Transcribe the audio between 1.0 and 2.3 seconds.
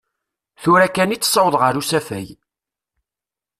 i t-ssawḍeɣ ar usafag.